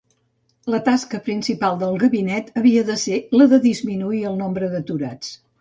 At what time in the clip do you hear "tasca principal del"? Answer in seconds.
0.87-2.01